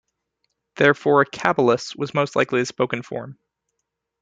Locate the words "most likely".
2.15-2.59